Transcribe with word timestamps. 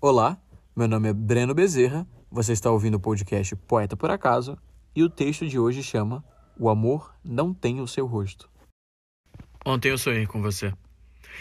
Olá, 0.00 0.40
meu 0.76 0.86
nome 0.86 1.08
é 1.08 1.12
Breno 1.12 1.52
Bezerra, 1.52 2.06
você 2.30 2.52
está 2.52 2.70
ouvindo 2.70 2.94
o 2.94 3.00
podcast 3.00 3.56
Poeta 3.56 3.96
por 3.96 4.12
Acaso 4.12 4.56
e 4.94 5.02
o 5.02 5.10
texto 5.10 5.44
de 5.44 5.58
hoje 5.58 5.82
chama 5.82 6.24
O 6.56 6.68
Amor 6.68 7.12
Não 7.24 7.52
Tem 7.52 7.80
o 7.80 7.88
Seu 7.88 8.06
Rosto. 8.06 8.48
Ontem 9.66 9.88
eu 9.88 9.98
sonhei 9.98 10.24
com 10.24 10.40
você. 10.40 10.72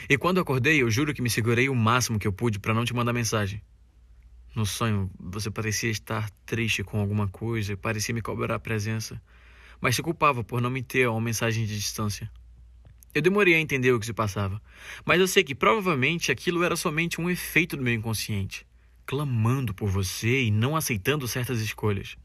E 0.09 0.17
quando 0.17 0.39
acordei, 0.39 0.81
eu 0.81 0.89
juro 0.89 1.13
que 1.13 1.21
me 1.21 1.29
segurei 1.29 1.69
o 1.69 1.75
máximo 1.75 2.17
que 2.17 2.27
eu 2.27 2.33
pude 2.33 2.57
para 2.57 2.73
não 2.73 2.83
te 2.83 2.95
mandar 2.95 3.13
mensagem. 3.13 3.61
No 4.55 4.65
sonho, 4.65 5.07
você 5.19 5.51
parecia 5.51 5.91
estar 5.91 6.27
triste 6.43 6.83
com 6.83 6.99
alguma 6.99 7.27
coisa 7.27 7.73
e 7.73 7.77
parecia 7.77 8.15
me 8.15 8.23
cobrar 8.23 8.55
a 8.55 8.59
presença, 8.59 9.21
mas 9.79 9.95
se 9.95 10.01
culpava 10.01 10.43
por 10.43 10.61
não 10.61 10.71
me 10.71 10.81
ter 10.81 11.07
uma 11.07 11.21
mensagem 11.21 11.63
de 11.63 11.75
distância. 11.75 12.27
Eu 13.13 13.21
demorei 13.21 13.55
a 13.55 13.59
entender 13.59 13.91
o 13.91 13.99
que 13.99 14.05
se 14.05 14.13
passava, 14.13 14.61
mas 15.05 15.19
eu 15.19 15.27
sei 15.27 15.43
que 15.43 15.55
provavelmente 15.55 16.31
aquilo 16.31 16.63
era 16.63 16.75
somente 16.75 17.19
um 17.19 17.29
efeito 17.29 17.75
do 17.75 17.83
meu 17.83 17.93
inconsciente, 17.93 18.65
clamando 19.05 19.73
por 19.73 19.89
você 19.89 20.43
e 20.43 20.51
não 20.51 20.75
aceitando 20.75 21.27
certas 21.27 21.59
escolhas. 21.61 22.15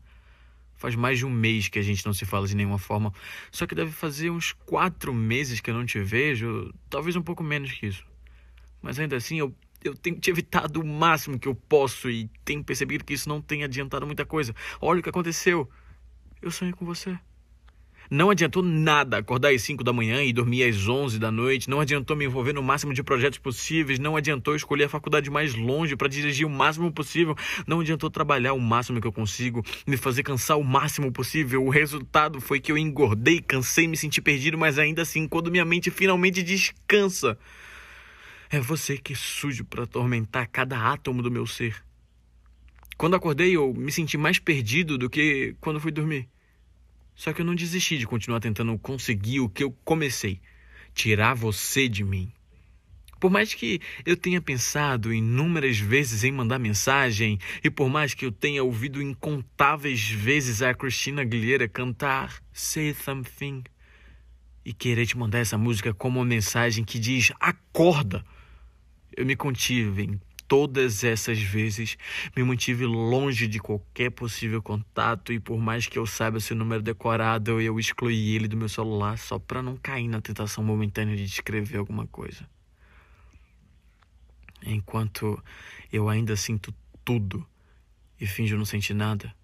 Faz 0.75 0.97
mais 0.97 1.19
de 1.19 1.25
um 1.25 1.31
mês 1.31 1.69
que 1.69 1.79
a 1.79 1.83
gente 1.83 2.05
não 2.05 2.13
se 2.13 2.27
fala 2.27 2.47
de 2.47 2.57
nenhuma 2.57 2.79
forma, 2.79 3.13
só 3.51 3.67
que 3.67 3.75
deve 3.75 3.93
fazer 3.93 4.31
uns 4.31 4.53
quatro 4.53 5.15
meses 5.15 5.61
que 5.61 5.71
eu 5.71 5.75
não 5.75 5.87
te 5.87 6.01
vejo, 6.01 6.75
talvez 6.91 7.15
um 7.15 7.23
pouco 7.23 7.43
menos 7.43 7.71
que 7.73 7.87
isso. 7.87 8.05
Mas 8.83 8.99
ainda 8.99 9.17
assim, 9.17 9.39
eu, 9.39 9.55
eu 9.85 9.95
tenho 9.95 10.19
te 10.19 10.29
evitado 10.29 10.81
o 10.81 10.87
máximo 10.87 11.39
que 11.39 11.47
eu 11.47 11.55
posso 11.55 12.11
e 12.11 12.29
tenho 12.45 12.65
percebido 12.65 13.05
que 13.05 13.15
isso 13.15 13.29
não 13.29 13.41
tem 13.41 13.63
adiantado 13.63 14.05
muita 14.05 14.27
coisa. 14.27 14.53
Olha 14.81 14.99
o 14.99 15.03
que 15.03 15.09
aconteceu. 15.09 15.71
Eu 16.43 16.51
sonhei 16.51 16.75
com 16.75 16.85
você. 16.85 17.17
Não 18.15 18.29
adiantou 18.29 18.63
nada 18.63 19.17
acordar 19.17 19.55
às 19.55 19.63
5 19.63 19.83
da 19.83 19.91
manhã 19.91 20.23
e 20.23 20.35
dormir 20.35 20.65
às 20.65 20.87
11 20.87 21.19
da 21.19 21.31
noite. 21.31 21.71
Não 21.71 21.81
adiantou 21.81 22.15
me 22.15 22.27
envolver 22.27 22.53
no 22.53 22.63
máximo 22.63 22.93
de 22.93 23.03
projetos 23.03 23.39
possíveis. 23.39 23.99
Não 23.99 24.19
adiantou 24.19 24.55
escolher 24.55 24.85
a 24.85 24.89
faculdade 24.91 25.31
mais 25.31 25.55
longe 25.55 25.97
para 25.97 26.09
dirigir 26.09 26.47
o 26.47 26.51
máximo 26.51 26.93
possível. 26.93 27.35
Não 27.67 27.81
adiantou 27.81 28.11
trabalhar 28.11 28.53
o 28.53 28.61
máximo 28.61 29.01
que 29.01 29.07
eu 29.07 29.13
consigo, 29.13 29.65
me 29.87 29.97
fazer 29.97 30.23
cansar 30.25 30.59
o 30.59 30.63
máximo 30.63 31.11
possível. 31.11 31.65
O 31.65 31.71
resultado 31.71 32.39
foi 32.39 32.61
que 32.61 32.71
eu 32.71 32.77
engordei, 32.77 33.41
cansei, 33.41 33.89
me 33.89 33.97
senti 33.97 34.21
perdido, 34.21 34.59
mas 34.59 34.79
ainda 34.79 35.01
assim, 35.01 35.27
quando 35.27 35.51
minha 35.51 35.65
mente 35.65 35.91
finalmente 35.91 36.43
descansa, 36.43 37.39
é 38.51 38.61
você 38.61 38.99
que 38.99 39.15
surge 39.15 39.65
para 39.65 39.85
atormentar 39.85 40.51
cada 40.53 40.77
átomo 40.93 41.23
do 41.23 41.31
meu 41.31 41.47
ser. 41.47 41.83
Quando 42.99 43.17
acordei, 43.17 43.57
eu 43.57 43.73
me 43.73 43.91
senti 43.91 44.19
mais 44.19 44.39
perdido 44.39 44.99
do 44.99 45.09
que 45.09 45.57
quando 45.63 45.81
fui 45.81 45.91
dormir. 45.91 46.29
Só 47.15 47.33
que 47.33 47.41
eu 47.41 47.45
não 47.45 47.55
desisti 47.55 47.99
de 47.99 48.07
continuar 48.07 48.41
tentando 48.41 48.77
conseguir 48.79 49.41
o 49.41 49.49
que 49.49 49.65
eu 49.65 49.71
comecei: 49.85 50.41
tirar 50.95 51.35
você 51.35 51.89
de 51.89 52.05
mim. 52.05 52.33
Por 53.23 53.31
mais 53.31 53.55
que 53.55 53.81
eu 54.05 54.17
tenha 54.17 54.41
pensado 54.41 55.15
inúmeras 55.15 55.79
vezes 55.79 56.25
em 56.25 56.33
mandar 56.33 56.59
mensagem, 56.59 57.39
e 57.63 57.71
por 57.71 57.89
mais 57.89 58.15
que 58.15 58.27
eu 58.27 58.33
tenha 58.33 58.65
ouvido 58.65 59.01
incontáveis 59.01 60.11
vezes 60.11 60.61
a 60.61 60.75
Christina 60.75 61.23
Aguilera 61.23 61.69
cantar 61.69 62.43
Say 62.53 62.93
Something 62.93 63.63
e 64.65 64.73
querer 64.73 65.07
te 65.07 65.17
mandar 65.17 65.39
essa 65.39 65.57
música 65.57 65.95
como 65.95 66.19
uma 66.19 66.27
mensagem 66.27 66.85
que 66.85 66.99
diz 66.99 67.31
acorda, 67.39 68.25
eu 69.17 69.25
me 69.25 69.37
contive 69.37 70.03
em 70.03 70.21
todas 70.53 71.03
essas 71.03 71.41
vezes 71.41 71.97
me 72.37 72.45
mantive 72.45 72.85
longe 72.85 73.49
de 73.49 73.59
qualquer 73.59 74.11
possível 74.11 74.61
contato 74.61 75.33
e 75.33 75.41
por 75.41 75.59
mais 75.59 75.87
que 75.87 75.99
eu 75.99 76.05
saiba 76.05 76.41
seu 76.41 76.55
número 76.55 76.83
decorado, 76.83 77.59
eu 77.59 77.81
excluí 77.81 78.37
ele 78.37 78.47
do 78.47 78.55
meu 78.55 78.69
celular 78.69 79.17
só 79.17 79.39
para 79.39 79.63
não 79.63 79.79
cair 79.79 80.09
na 80.09 80.21
tentação 80.21 80.63
momentânea 80.63 81.17
de 81.17 81.25
escrever 81.25 81.79
alguma 81.79 82.07
coisa. 82.07 82.47
Enquanto 84.63 85.43
eu 85.91 86.11
ainda 86.11 86.37
sinto 86.37 86.71
tudo 87.03 87.49
e 88.21 88.27
finjo 88.27 88.59
não 88.59 88.67
sentir 88.67 88.93
nada, 88.93 89.35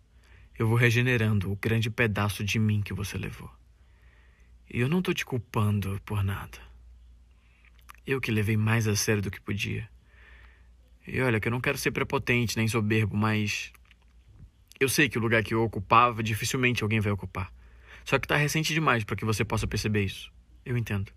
eu 0.59 0.69
vou 0.69 0.77
regenerando 0.77 1.51
o 1.51 1.57
grande 1.57 1.89
pedaço 1.89 2.45
de 2.45 2.59
mim 2.59 2.83
que 2.83 2.93
você 2.93 3.17
levou. 3.17 3.51
E 4.71 4.79
eu 4.79 4.91
não 4.91 5.01
tô 5.01 5.15
te 5.15 5.25
culpando 5.25 5.99
por 6.05 6.23
nada. 6.23 6.59
Eu 8.07 8.21
que 8.21 8.31
levei 8.31 8.59
mais 8.59 8.87
a 8.87 8.95
sério 8.95 9.23
do 9.23 9.31
que 9.31 9.41
podia. 9.41 9.89
E 11.11 11.23
olha, 11.23 11.41
que 11.41 11.49
eu 11.49 11.53
não 11.53 11.61
quero 11.61 11.79
ser 11.79 11.91
prepotente 11.91 12.59
nem 12.59 12.69
soberbo, 12.69 13.17
mas 13.17 13.73
eu 14.79 14.91
sei 14.91 15.09
que 15.09 15.17
o 15.17 15.21
lugar 15.21 15.43
que 15.43 15.55
eu 15.55 15.63
ocupava 15.63 16.23
dificilmente 16.23 16.83
alguém 16.83 17.01
vai 17.01 17.11
ocupar. 17.11 17.51
Só 18.05 18.19
que 18.19 18.29
tá 18.29 18.37
recente 18.37 18.75
demais 18.75 19.05
para 19.05 19.17
que 19.17 19.25
você 19.25 19.43
possa 19.43 19.67
perceber 19.67 20.05
isso. 20.05 20.31
Eu 20.67 20.77
entendo. 20.77 21.11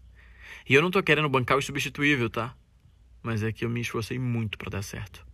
E 0.68 0.74
eu 0.74 0.82
não 0.82 0.90
tô 0.90 1.04
querendo 1.04 1.28
bancar 1.28 1.58
o 1.58 1.62
substituível, 1.62 2.30
tá? 2.30 2.56
Mas 3.22 3.44
é 3.44 3.52
que 3.52 3.66
eu 3.66 3.70
me 3.70 3.82
esforcei 3.82 4.18
muito 4.18 4.58
para 4.58 4.70
dar 4.70 4.82
certo. 4.82 5.26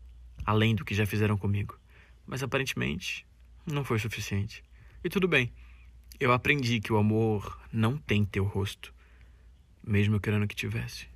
Além 0.43 0.73
do 0.73 0.83
que 0.83 0.95
já 0.95 1.05
fizeram 1.05 1.37
comigo. 1.37 1.79
Mas 2.25 2.41
aparentemente 2.41 3.27
não 3.63 3.83
foi 3.83 3.99
suficiente. 3.99 4.63
E 5.03 5.09
tudo 5.09 5.27
bem. 5.27 5.53
Eu 6.19 6.33
aprendi 6.33 6.79
que 6.79 6.91
o 6.91 6.97
amor 6.97 7.61
não 7.71 7.95
tem 7.95 8.25
teu 8.25 8.43
rosto, 8.43 8.91
mesmo 9.83 10.19
querendo 10.19 10.47
que 10.47 10.55
tivesse. 10.55 11.07